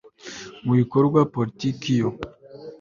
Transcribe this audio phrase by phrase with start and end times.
[0.65, 2.09] mu bikorwa politiki yo